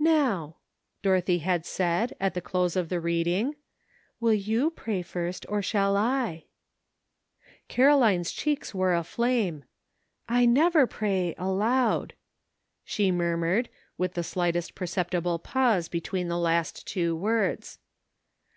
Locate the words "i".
5.96-6.46, 10.28-10.44